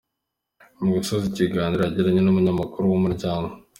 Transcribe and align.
Mu 0.81 0.89
gusoza 0.97 1.25
ikiganiro 1.27 1.81
yagiranye 1.83 2.21
n’umunyamakuru 2.23 2.83
wa 2.89 2.97
Umuryango. 2.99 3.51